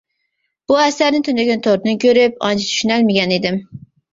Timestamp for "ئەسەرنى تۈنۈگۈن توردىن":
0.85-2.01